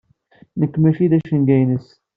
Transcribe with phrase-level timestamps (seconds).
[0.59, 1.87] Nekk mačči d acengu-ines.